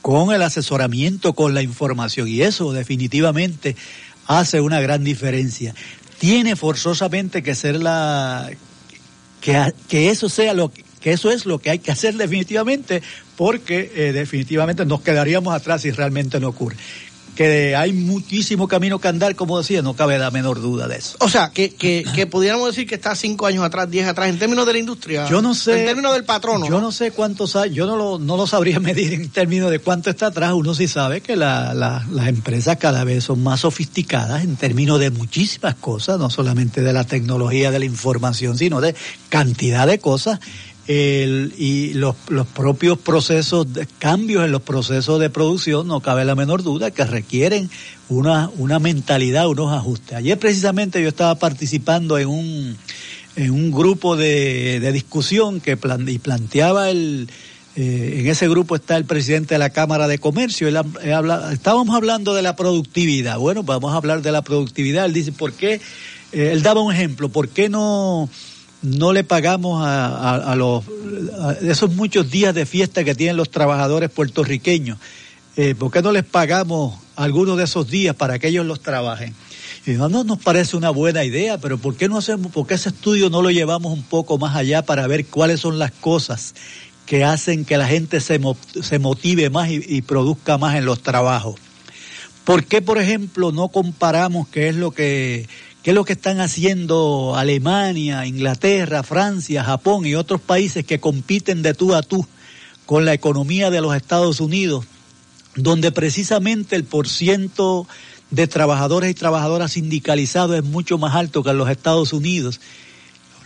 [0.01, 3.77] con el asesoramiento, con la información, y eso definitivamente
[4.27, 5.73] hace una gran diferencia.
[6.23, 8.49] Tiene forzosamente que ser la,
[9.41, 13.03] que, que eso sea lo que eso es lo que hay que hacer definitivamente,
[13.37, 16.77] porque eh, definitivamente nos quedaríamos atrás si realmente no ocurre
[17.35, 21.17] que hay muchísimo camino que andar, como decía, no cabe la menor duda de eso.
[21.21, 24.39] O sea, que, que, que pudiéramos decir que está cinco años atrás, diez atrás, en
[24.39, 25.29] términos de la industria.
[25.29, 25.81] Yo no sé.
[25.81, 26.69] En términos del patrono.
[26.69, 29.79] Yo no, sé cuántos años, yo no lo, no lo sabría medir en términos de
[29.79, 30.53] cuánto está atrás.
[30.53, 35.01] Uno sí sabe que la, la, las empresas cada vez son más sofisticadas en términos
[35.01, 38.95] de muchísimas cosas, no solamente de la tecnología de la información, sino de
[39.29, 40.41] cantidad de cosas
[40.89, 43.67] el, y los, los propios procesos,
[43.99, 47.71] cambios en los procesos de producción, no cabe la menor duda que requieren
[48.09, 50.17] una, una mentalidad, unos ajustes.
[50.17, 52.77] Ayer precisamente yo estaba participando en un,
[53.37, 57.29] en un grupo de, de discusión que plan, y planteaba el,
[57.77, 60.69] eh, en ese grupo está el presidente de la Cámara de Comercio.
[60.69, 60.79] Él,
[61.53, 63.39] estábamos hablando de la productividad.
[63.39, 65.07] Bueno, vamos a hablar de la productividad.
[65.07, 65.81] Él dice, ¿por qué?
[66.33, 68.29] Eh, él daba un ejemplo, ¿por qué no
[68.83, 70.85] no le pagamos a, a, los
[71.63, 74.99] esos muchos días de fiesta que tienen los trabajadores puertorriqueños.
[75.57, 79.35] Eh, ¿Por qué no les pagamos algunos de esos días para que ellos los trabajen?
[79.87, 82.75] Y no, no nos parece una buena idea, pero ¿por qué no hacemos, por qué
[82.75, 86.55] ese estudio no lo llevamos un poco más allá para ver cuáles son las cosas
[87.07, 88.41] que hacen que la gente se,
[88.81, 91.57] se motive más y, y produzca más en los trabajos?
[92.45, 95.49] ¿Por qué, por ejemplo, no comparamos qué es lo que
[95.83, 101.63] qué es lo que están haciendo Alemania, Inglaterra, Francia, Japón y otros países que compiten
[101.63, 102.27] de tú a tú
[102.87, 104.85] con la economía de los Estados Unidos,
[105.57, 107.87] donde precisamente el porciento
[108.31, 112.61] de trabajadores y trabajadoras sindicalizados es mucho más alto que en los Estados Unidos.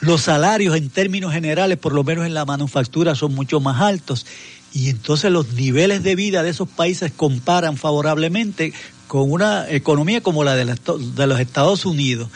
[0.00, 4.26] Los salarios en términos generales, por lo menos en la manufactura, son mucho más altos.
[4.72, 8.74] Y entonces los niveles de vida de esos países comparan favorablemente
[9.06, 12.28] con una economía como la de, la, de los Estados Unidos.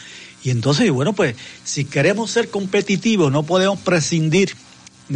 [0.43, 4.55] Y entonces, bueno, pues si queremos ser competitivos, no podemos prescindir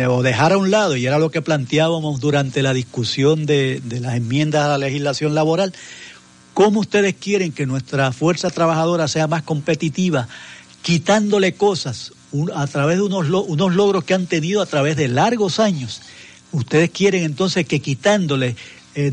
[0.08, 4.16] o dejar a un lado, y era lo que planteábamos durante la discusión de, las
[4.16, 5.72] enmiendas a la legislación laboral,
[6.52, 10.28] cómo ustedes quieren que nuestra fuerza trabajadora sea más competitiva,
[10.82, 12.12] quitándole cosas
[12.54, 16.02] a través de unos, unos logros que han tenido a través de largos años.
[16.50, 18.56] Ustedes quieren entonces que quitándole
[18.94, 19.12] eh,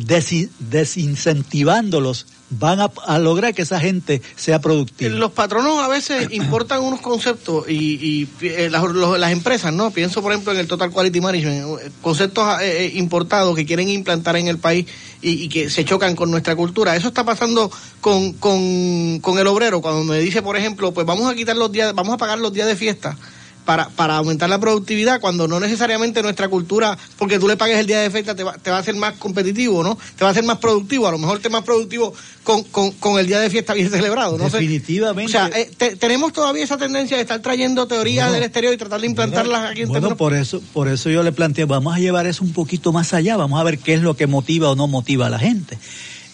[0.60, 5.16] desincentivándolos van a, a, lograr que esa gente sea productiva.
[5.16, 9.90] Los patronos a veces importan unos conceptos y, y eh, las, los, las, empresas, ¿no?
[9.92, 14.48] Pienso, por ejemplo, en el Total Quality Management, conceptos eh, importados que quieren implantar en
[14.48, 14.86] el país
[15.22, 16.96] y, y, que se chocan con nuestra cultura.
[16.96, 21.32] Eso está pasando con, con, con el obrero, cuando me dice, por ejemplo, pues vamos
[21.32, 23.18] a quitar los días, vamos a pagar los días de fiesta
[23.66, 27.88] para, para aumentar la productividad cuando no necesariamente nuestra cultura, porque tú le pagues el
[27.88, 29.98] día de fiesta, te va, te va a hacer más competitivo, ¿no?
[30.16, 33.20] Te va a hacer más productivo, a lo mejor te más productivo con, con, con
[33.20, 34.46] el día de fiesta bien celebrado, ¿no?
[34.46, 35.30] Definitivamente.
[35.30, 38.74] O sea, eh, te, tenemos todavía esa tendencia de estar trayendo teorías bueno, del exterior
[38.74, 41.66] y tratar de implantarlas bueno, aquí en Bueno, por eso, por eso yo le planteé,
[41.66, 44.28] vamos a llevar eso un poquito más allá, vamos a ver qué es lo que
[44.28, 45.78] motiva o no motiva a la gente.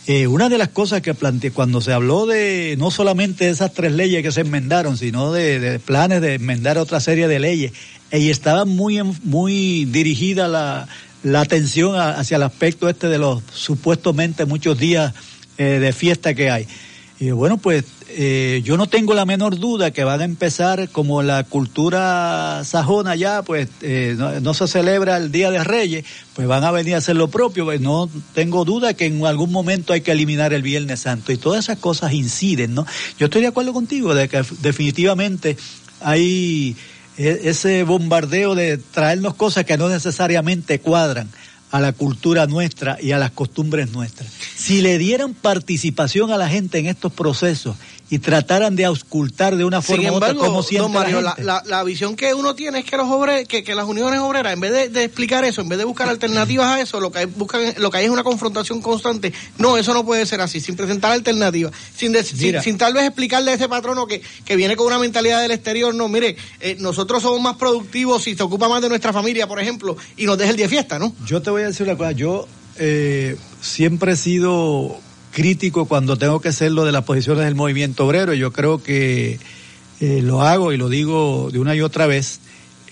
[0.09, 3.91] Eh, una de las cosas que planteé cuando se habló de no solamente esas tres
[3.91, 7.73] leyes que se enmendaron, sino de, planes de enmendar otra serie de leyes,
[8.13, 10.87] y estaba muy, muy dirigida la,
[11.23, 15.13] la atención a, hacia el aspecto este de los supuestamente muchos días
[15.57, 16.67] eh, de fiesta que hay.
[17.19, 21.23] Y bueno, pues eh, yo no tengo la menor duda que van a empezar como
[21.23, 26.63] la cultura sajona ya, pues eh, no, se celebra el Día de Reyes, pues van
[26.63, 27.65] a venir a hacer lo propio.
[27.65, 31.38] Pues no tengo duda que en algún momento hay que eliminar el Viernes Santo y
[31.38, 32.86] todas esas cosas inciden, ¿no?
[33.17, 35.58] Yo estoy de acuerdo contigo de que definitivamente
[36.01, 36.75] hay
[37.17, 41.27] ese bombardeo de traernos cosas que no necesariamente cuadran
[41.71, 44.30] a la cultura nuestra y a las costumbres nuestras.
[44.56, 47.75] Si le dieran participación a la gente en estos procesos
[48.09, 51.35] y trataran de auscultar de una forma Sin embargo, u otra como siente Mario, la.
[51.37, 54.19] La, la, la, visión que uno tiene es que los obreros, que, que, las uniones
[54.19, 57.11] obreras, en vez de, de, explicar eso, en vez de buscar alternativas a eso, lo
[57.11, 59.33] que hay, buscan, lo que hay es una confrontación constante.
[59.57, 63.03] No, eso no puede ser así, sin presentar alternativas, sin, de, sin, sin, tal vez
[63.03, 66.77] explicarle a ese patrono que, que viene con una mentalidad del exterior, no, mire, eh,
[66.79, 70.37] nosotros somos más productivos si se ocupa más de nuestra familia, por ejemplo, y nos
[70.37, 71.13] deja el día de fiesta, ¿no?
[71.25, 74.99] Yo te voy a decir una cosa, yo eh, siempre he sido
[75.38, 78.34] crítico cuando tengo que hacerlo de las posiciones del movimiento obrero.
[78.34, 79.38] Yo creo que
[80.00, 82.39] eh, lo hago y lo digo de una y otra vez.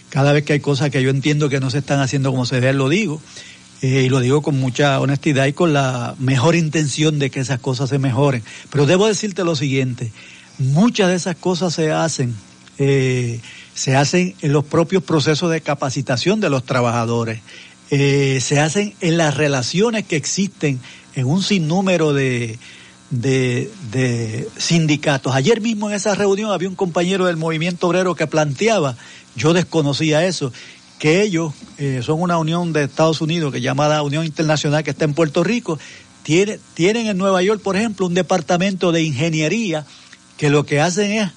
[0.09, 2.61] Cada vez que hay cosas que yo entiendo que no se están haciendo como se
[2.61, 3.19] debe, lo digo.
[3.81, 7.59] Eh, y lo digo con mucha honestidad y con la mejor intención de que esas
[7.59, 8.43] cosas se mejoren.
[8.69, 10.11] Pero debo decirte lo siguiente,
[10.59, 12.35] muchas de esas cosas se hacen,
[12.77, 13.39] eh,
[13.73, 17.41] se hacen en los propios procesos de capacitación de los trabajadores,
[17.89, 20.79] se hacen en las relaciones que existen
[21.15, 22.59] en un sinnúmero de,
[23.09, 25.33] de, de, sindicatos.
[25.35, 28.95] Ayer mismo en esa reunión había un compañero del movimiento obrero que planteaba,
[29.35, 30.51] yo desconocía eso,
[30.99, 35.05] que ellos eh, son una unión de Estados Unidos que llamada Unión Internacional que está
[35.05, 35.79] en Puerto Rico,
[36.23, 39.85] tiene, tienen en Nueva York, por ejemplo, un departamento de ingeniería
[40.37, 41.31] que lo que hacen es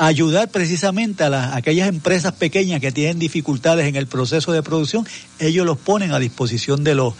[0.00, 5.06] ayudar precisamente a, las, aquellas empresas pequeñas que tienen dificultades en el proceso de producción,
[5.38, 7.14] ellos los ponen a disposición de, los,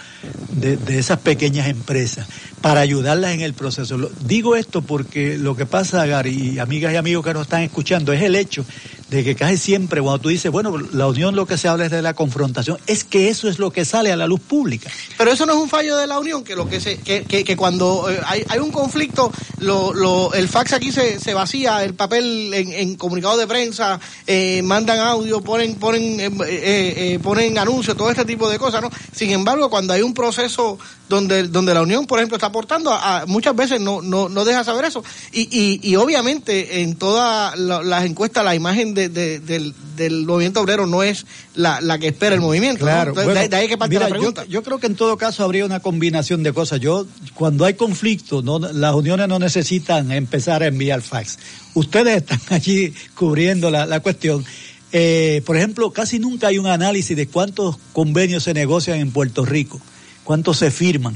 [0.53, 2.27] de esas pequeñas empresas
[2.61, 3.97] para ayudarlas en el proceso.
[3.97, 7.63] Lo- digo esto porque lo que pasa, Gary, y amigas y amigos que nos están
[7.63, 8.65] escuchando, es el hecho
[9.09, 11.91] de que casi siempre cuando tú dices, bueno, la unión lo que se habla es
[11.91, 14.89] de la confrontación, es que eso es lo que sale a la luz pública.
[15.19, 17.43] Pero eso no es un fallo de la Unión, que lo que se, que, que,
[17.43, 21.83] que cuando eh, hay, hay un conflicto, lo, lo, el fax aquí se, se vacía,
[21.83, 28.11] el papel en, comunicado de prensa, eh, mandan audio, ponen, ponen, eh, ponen anuncios, todo
[28.11, 28.91] este tipo de cosas, ¿no?
[29.13, 33.25] Sin embargo, cuando hay un proceso donde, donde la Unión, por ejemplo, está aportando, a-
[33.27, 35.03] muchas veces no, no, no deja saber eso.
[35.33, 40.27] Y, y, y obviamente en todas la- las encuestas la imagen de, de- del, del
[40.27, 42.85] movimiento obrero no es la, la que espera el movimiento.
[42.85, 42.91] ¿no?
[42.91, 44.45] Claro, Entonces, bueno, de, de ahí que parte mira, la pregunta.
[44.45, 46.81] Yo, yo creo que en todo caso habría una combinación de cosas.
[46.81, 51.39] Yo, cuando hay conflicto, no, las uniones no necesitan empezar a enviar fax.
[51.75, 54.45] Ustedes están allí cubriendo la, la cuestión.
[54.93, 59.45] Eh, por ejemplo, casi nunca hay un análisis de cuántos convenios se negocian en Puerto
[59.45, 59.81] Rico,
[60.25, 61.15] cuántos se firman,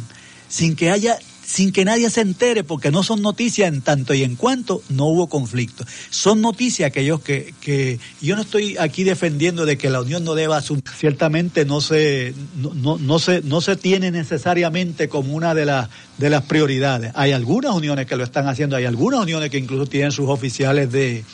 [0.54, 4.22] sin que haya sin que nadie se entere, porque no son noticias en tanto y
[4.22, 5.84] en cuanto no hubo conflicto.
[6.08, 10.34] Son noticias aquellos que, que yo no estoy aquí defendiendo de que la Unión no
[10.34, 10.84] deba asumir.
[10.96, 15.90] Ciertamente no se, no, no, no se, no se tiene necesariamente como una de las,
[16.16, 17.12] de las prioridades.
[17.14, 20.90] Hay algunas uniones que lo están haciendo, hay algunas uniones que incluso tienen sus oficiales
[20.90, 21.24] de,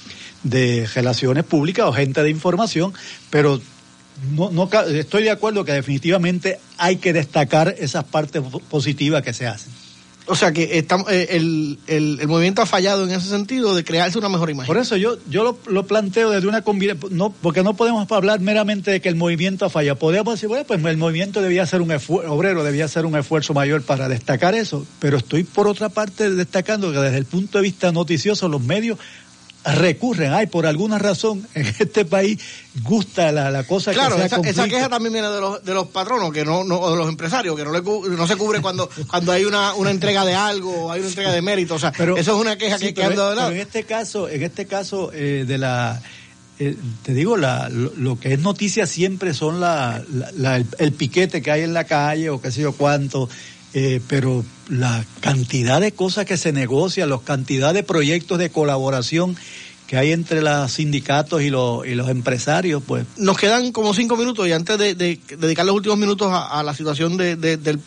[0.43, 2.93] de relaciones públicas o gente de información,
[3.31, 3.61] pero
[4.35, 9.33] no, no, estoy de acuerdo que definitivamente hay que destacar esas partes po- positivas que
[9.33, 9.73] se hacen.
[10.27, 13.83] O sea que estamos, eh, el, el, el movimiento ha fallado en ese sentido de
[13.83, 14.69] crearse una mejor imagen.
[14.69, 18.39] Por eso yo, yo lo, lo planteo desde una combinación, no, porque no podemos hablar
[18.39, 19.99] meramente de que el movimiento ha fallado.
[19.99, 23.55] Podemos decir, bueno, pues el movimiento debía hacer un esfuerzo, obrero debía hacer un esfuerzo
[23.55, 27.63] mayor para destacar eso, pero estoy por otra parte destacando que desde el punto de
[27.63, 28.99] vista noticioso los medios
[29.65, 32.39] recurren, ay, por alguna razón en este país
[32.83, 35.75] gusta la, la cosa Claro, que sea esa, esa queja también viene de los, de
[35.75, 37.83] los patronos, que no, no, o de los empresarios, que no, le,
[38.17, 41.33] no se cubre cuando, cuando hay una, una entrega de algo o hay una entrega
[41.33, 41.75] de mérito.
[41.75, 43.53] O sea, eso es una queja Sí, que, que pero, dado de pero lado.
[43.55, 46.01] en este caso, en este caso eh, de la
[46.59, 50.67] eh, te digo, la, lo, lo que es noticia siempre son la, la- la- el,
[50.79, 53.29] el piquete que hay en la calle o qué sé yo cuánto,
[53.73, 59.37] eh, pero la cantidad de cosas que se negocian, la cantidad de proyectos de colaboración
[59.91, 64.17] que hay entre los sindicatos y los, y los empresarios, pues Nos quedan como cinco
[64.17, 67.57] minutos y antes de, de dedicar los últimos minutos a, a la situación de, de-
[67.57, 67.81] del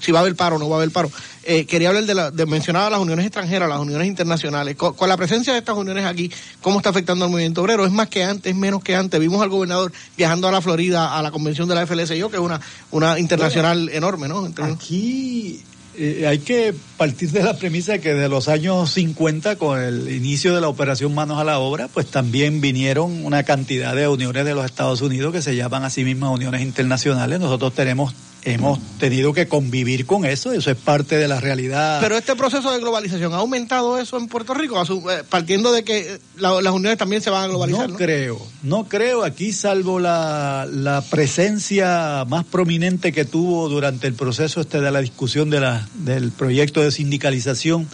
[0.00, 1.10] si va a haber paro o no va a haber paro,
[1.44, 4.74] eh, quería hablar de, la, de mencionar a las uniones extranjeras, las uniones internacionales.
[4.76, 6.28] Con, con la presencia de estas uniones aquí,
[6.60, 7.84] ¿cómo está afectando al movimiento obrero?
[7.86, 9.20] ¿Es más que antes, es menos que antes?
[9.20, 12.42] Vimos al gobernador viajando a la Florida a la convención de la FLSIO, que es
[12.42, 14.44] una, una internacional enorme, ¿no?
[14.46, 15.60] Entonces- Aquí
[15.96, 20.54] eh, hay que partir de la premisa que de los años 50, con el inicio
[20.54, 24.54] de la operación Manos a la Obra, pues también vinieron una cantidad de uniones de
[24.54, 27.40] los Estados Unidos que se llaman a sí mismas uniones internacionales.
[27.40, 31.98] Nosotros tenemos hemos tenido que convivir con eso, eso es parte de la realidad.
[32.02, 34.80] Pero este proceso de globalización, ¿ha aumentado eso en Puerto Rico?
[34.82, 37.96] Eh, partiendo de que la- las uniones también se van a globalizar, No ¿no?
[37.98, 44.60] creo, no creo aquí, salvo la, la presencia más prominente que tuvo durante el proceso
[44.60, 47.88] este de la discusión de la, del proyecto de sindicalización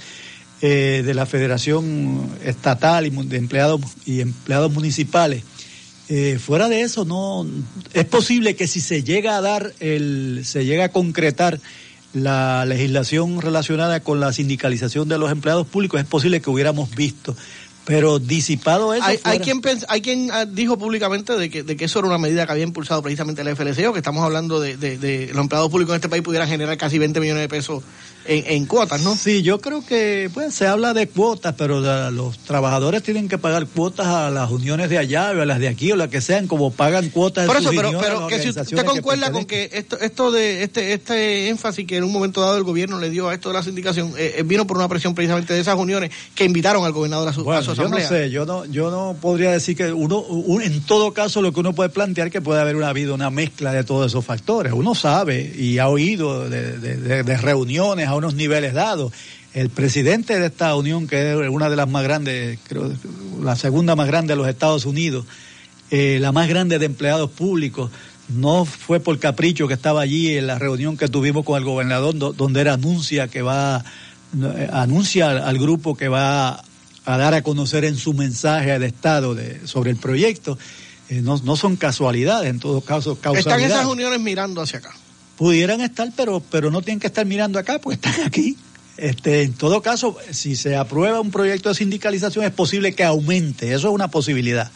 [0.62, 5.42] eh, de la Federación Estatal y de Empleados y Empleados Municipales.
[6.12, 7.46] Eh, fuera de eso, no
[7.92, 11.60] es posible que si se llega a dar el, se llega a concretar
[12.12, 17.36] la legislación relacionada con la sindicalización de los empleados públicos, es posible que hubiéramos visto.
[17.84, 19.04] Pero disipado eso.
[19.04, 22.18] Hay, hay quien hay quien ah, dijo públicamente de que, de que eso era una
[22.18, 25.70] medida que había impulsado precisamente el FLCO, que estamos hablando de, de, de los empleados
[25.70, 27.84] públicos en este país pudieran generar casi 20 millones de pesos
[28.30, 29.14] en, en cuotas, ¿no?
[29.16, 33.38] Sí, yo creo que pues se habla de cuotas, pero la- los trabajadores tienen que
[33.38, 36.20] pagar cuotas a las uniones de allá, o a las de aquí, o las que
[36.20, 39.70] sean, como pagan cuotas Por eso, pero, pero que si usted que concuerda con que
[39.72, 43.28] esto, esto de este, este énfasis que en un momento dado el gobierno le dio
[43.28, 46.10] a esto de la sindicación, eh, eh, vino por una presión precisamente de esas uniones
[46.34, 49.16] que invitaron al gobernador a su, a Bueno, yo no sé, yo no, yo no
[49.20, 52.60] podría decir que uno, un- en todo caso lo que uno puede plantear que puede
[52.60, 54.72] haber una habido una mezcla de todos esos factores.
[54.72, 59.12] Uno sabe y ha oído de, de- de- de reuniones a unos niveles dados.
[59.52, 62.92] El presidente de esta unión, que es una de las más grandes, creo,
[63.42, 65.26] la segunda más grande de los Estados Unidos,
[65.90, 67.90] eh, la más grande de empleados públicos,
[68.28, 72.16] no fue por capricho que estaba allí en la reunión que tuvimos con el gobernador,
[72.16, 73.84] do- donde él anuncia que va,
[74.40, 76.62] eh, anuncia al, al grupo que va
[77.04, 80.56] a dar a conocer en su mensaje de Estado de, sobre el proyecto.
[81.08, 83.62] Eh, no, no son casualidades, en todo caso, causalidades.
[83.64, 84.92] Están esas uniones mirando hacia acá.
[85.40, 88.58] Pudieran estar, pero, pero no tienen que estar mirando acá, pues están aquí.
[88.98, 93.72] Este, en todo caso, si se aprueba un proyecto de sindicalización, es posible que aumente,
[93.72, 94.70] eso es una posibilidad.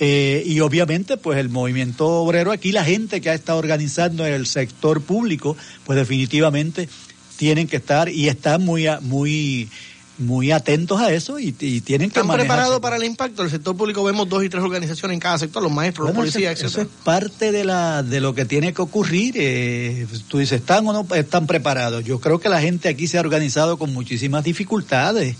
[0.00, 4.34] Eh, y obviamente, pues el movimiento obrero aquí, la gente que ha estado organizando en
[4.34, 5.56] el sector público,
[5.86, 6.90] pues definitivamente
[7.38, 9.70] tienen que estar y están muy, muy,
[10.18, 13.42] muy atentos a eso y, tienen que ¿Están preparados para el impacto?
[13.42, 16.58] El sector público vemos dos y tres organizaciones en cada sector, los maestros, los policías,
[16.58, 19.34] eso, Eso es parte de, la, de lo que tiene que ocurrir.
[19.36, 22.04] Eh, tú dices, ¿están o no están preparados?
[22.04, 25.36] Yo creo que la gente aquí se ha organizado con muchísimas dificultades.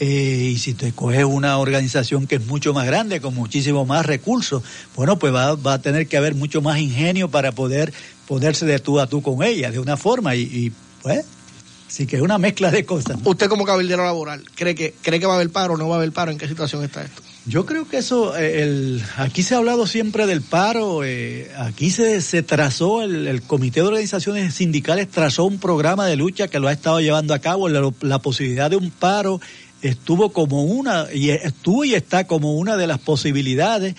[0.00, 4.04] Eh, y si te coges una organización que es mucho más grande, con muchísimo más
[4.04, 4.62] recursos,
[4.96, 7.92] bueno, pues va, va a tener que haber mucho más ingenio para poder
[8.26, 10.34] ponerse de tú a tú con ella, de una forma.
[10.34, 10.72] Y, y
[11.02, 11.24] pues
[11.94, 13.18] Así que es una mezcla de cosas.
[13.22, 15.94] Usted como cabildero laboral, ¿cree que, ¿cree que va a haber paro o no va
[15.94, 16.32] a haber paro?
[16.32, 17.22] ¿En qué situación está esto?
[17.46, 21.90] Yo creo que eso, eh, el, aquí se ha hablado siempre del paro, eh, aquí
[21.90, 26.66] se, se trazó, el, Comité de Organizaciones Sindicales trazó un programa de lucha que lo
[26.66, 29.40] ha estado llevando a cabo, la, la posibilidad de un paro
[29.80, 33.94] estuvo como una, y estuvo y está como una de las posibilidades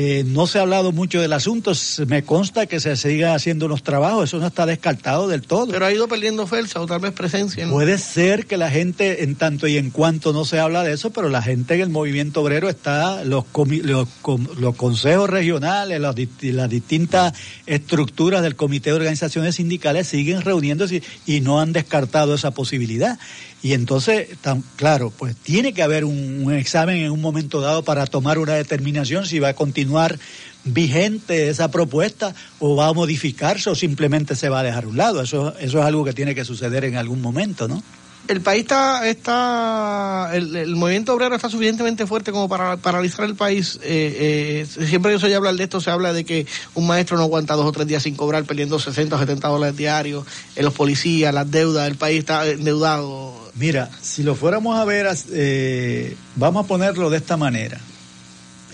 [0.00, 1.72] eh, no se ha hablado mucho del asunto,
[2.06, 5.72] me consta que se siga haciendo los trabajos, eso no está descartado del todo.
[5.72, 7.68] Pero ha ido perdiendo fuerza o tal vez presencia.
[7.68, 11.10] Puede ser que la gente, en tanto y en cuanto no se habla de eso,
[11.10, 13.44] pero la gente en el movimiento obrero está, los,
[13.82, 17.32] los, consejos regionales, las, las, distintas
[17.66, 23.18] estructuras del Comité de Organizaciones Sindicales siguen reuniéndose y no han descartado esa posibilidad.
[23.62, 28.06] Y entonces, tan, claro, pues tiene que haber un, examen en un momento dado para
[28.06, 30.18] tomar una determinación si va a continuar
[30.64, 34.96] vigente esa propuesta o va a modificarse o simplemente se va a dejar a un
[34.96, 35.22] lado.
[35.22, 37.82] Eso, eso es algo que tiene que suceder en algún momento, ¿no?
[38.28, 43.78] El país está, está el, movimiento obrero está suficientemente fuerte como para paralizar el país.
[43.82, 47.16] Eh, eh, siempre que se oye hablar de esto, se habla de que un maestro
[47.16, 50.26] no aguanta dos o tres días sin cobrar, perdiendo 60 o 70 dólares diarios,
[50.56, 53.34] en los policías, las deudas, el país está endeudado.
[53.54, 57.80] Mira, si lo fuéramos a ver, eh, vamos a ponerlo de esta manera.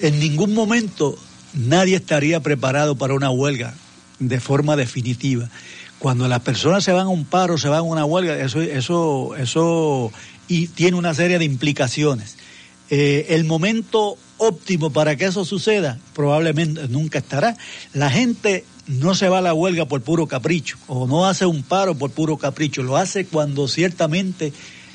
[0.00, 1.16] En ningún momento
[1.54, 3.74] nadie estaría preparado para una huelga
[4.18, 5.48] de forma definitiva
[6.04, 9.34] cuando las personas se van a un paro, se van a una huelga, eso, eso,
[9.36, 10.12] eso
[10.48, 12.36] y tiene una serie de implicaciones.
[12.90, 17.56] Eh, el momento óptimo para que eso suceda probablemente nunca estará.
[17.94, 21.62] La gente no se va a la huelga por puro capricho o no hace un
[21.62, 24.52] paro por puro capricho, lo hace cuando ciertamente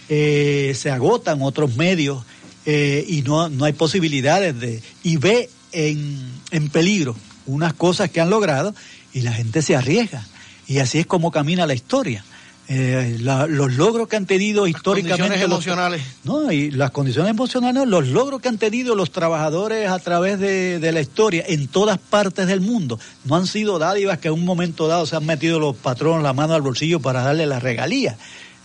[0.10, 2.24] eh, se agotan otros medios
[2.68, 4.84] eh, y no, no hay posibilidades de...
[5.02, 6.20] y ve en,
[6.52, 7.16] en peligro
[7.48, 8.76] unas cosas que han logrado
[9.12, 10.24] y la gente se arriesga.
[10.70, 12.24] Y así es como camina la historia.
[12.72, 15.24] Eh, los logros que han tenido históricamente.
[15.24, 16.02] Condiciones emocionales.
[16.24, 20.92] no, y las condiciones emocionales, los logros que han tenido los trabajadores a través de,
[20.92, 24.88] la historia en todas partes del mundo, no han sido dádivas que en un momento
[24.88, 28.16] dado se han metido los patrones la mano al bolsillo para darle la regalía.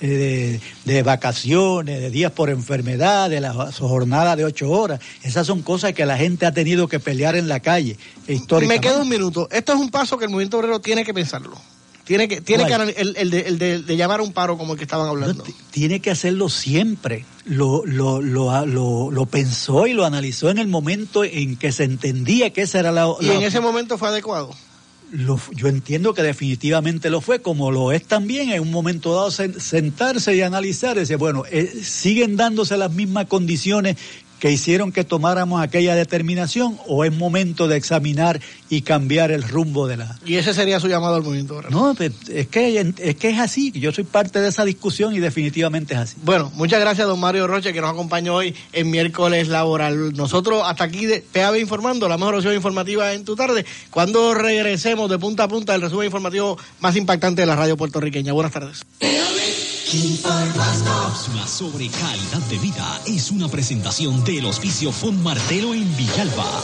[0.00, 5.00] Eh, de, vacaciones, de días por enfermedad, de la jornada de ocho horas.
[5.22, 7.96] Esas son cosas que la gente ha tenido que pelear en la calle
[8.28, 8.86] históricamente.
[8.86, 9.48] Me queda un minuto.
[9.50, 11.56] Esto es un paso que el movimiento obrero tiene que pensarlo.
[12.04, 14.78] Tiene que, tiene que el, el, de, el, de, llamar a un paro como el
[14.78, 15.42] que estaban hablando.
[15.70, 17.24] tiene que hacerlo siempre.
[17.46, 21.84] Lo, lo, lo, lo, lo pensó y lo analizó en el momento en que se
[21.84, 23.06] entendía que esa era la...
[23.20, 24.54] ¿Y en ese momento fue adecuado?
[25.12, 29.30] Lo, yo entiendo que definitivamente lo fue, como lo es también en un momento dado
[29.30, 33.96] sentarse y analizar, decir, bueno, eh, siguen dándose las mismas condiciones
[34.38, 39.86] que hicieron que tomáramos aquella determinación o es momento de examinar y cambiar el rumbo
[39.86, 40.18] de la...
[40.24, 41.62] Y ese sería su llamado al movimiento.
[41.70, 45.20] No, pues, es que, es que es así, yo soy parte de esa discusión y
[45.20, 46.16] definitivamente es así.
[46.22, 50.12] Bueno, muchas gracias don Mario Roche que nos acompañó hoy en miércoles laboral.
[50.14, 55.08] Nosotros hasta aquí de PAB Informando, la mejor opción informativa en tu tarde, cuando regresemos
[55.10, 58.32] de punta a punta el resumen informativo más impactante de la radio puertorriqueña.
[58.32, 58.84] Buenas tardes.
[61.36, 66.62] La sobre calidad de vida es una presentación del Hospicio Fon Martelo en Villalba.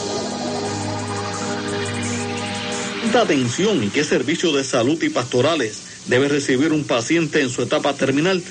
[2.99, 7.61] ¿Cuánta atención y qué servicio de salud y pastorales debe recibir un paciente en su
[7.61, 8.43] etapa terminal?